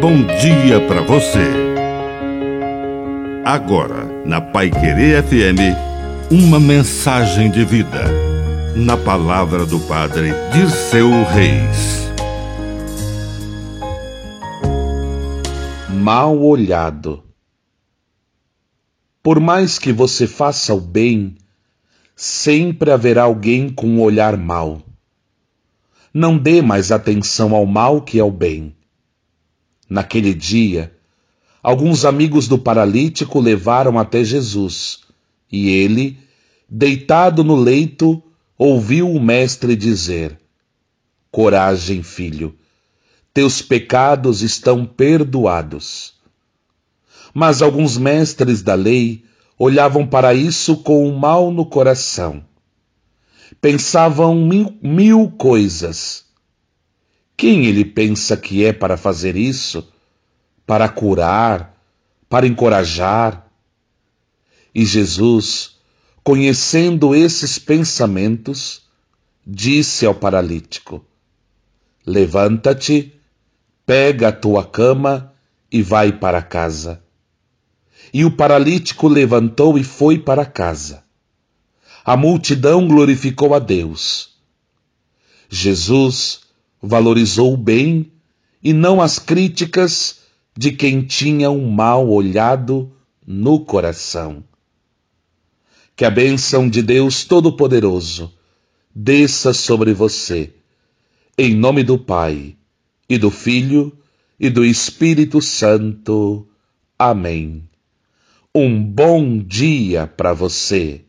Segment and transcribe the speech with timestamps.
[0.00, 1.46] bom dia para você.
[3.44, 5.76] Agora, na Pai Querer FM,
[6.30, 8.06] uma mensagem de vida.
[8.74, 12.10] Na palavra do Padre Dirceu Reis.
[15.90, 17.22] Mal olhado.
[19.22, 21.36] Por mais que você faça o bem,
[22.16, 24.80] sempre haverá alguém com um olhar mau.
[26.12, 28.74] Não dê mais atenção ao mal que ao bem.
[29.90, 30.94] Naquele dia,
[31.60, 35.00] alguns amigos do paralítico levaram até Jesus,
[35.50, 36.16] e ele,
[36.68, 38.22] deitado no leito,
[38.56, 40.38] ouviu o Mestre dizer:
[41.28, 42.54] Coragem, filho,
[43.34, 46.14] teus pecados estão perdoados.
[47.34, 49.24] Mas alguns mestres da lei
[49.58, 52.44] olhavam para isso com o mal no coração.
[53.60, 56.29] Pensavam mil, mil coisas
[57.40, 59.90] quem ele pensa que é para fazer isso?
[60.66, 61.74] Para curar?
[62.28, 63.50] Para encorajar?
[64.74, 65.78] E Jesus,
[66.22, 68.82] conhecendo esses pensamentos,
[69.46, 71.02] disse ao paralítico:
[72.04, 73.18] Levanta-te,
[73.86, 75.32] pega a tua cama
[75.72, 77.02] e vai para casa.
[78.12, 81.02] E o paralítico levantou e foi para casa.
[82.04, 84.34] A multidão glorificou a Deus.
[85.48, 86.39] Jesus
[86.82, 88.12] valorizou o bem
[88.62, 90.20] e não as críticas
[90.56, 92.92] de quem tinha um mal olhado
[93.26, 94.42] no coração.
[95.94, 98.32] Que a bênção de Deus Todo-Poderoso
[98.94, 100.52] desça sobre você,
[101.38, 102.56] em nome do Pai,
[103.08, 103.92] e do Filho,
[104.38, 106.48] e do Espírito Santo.
[106.98, 107.68] Amém.
[108.54, 111.04] Um bom dia para você.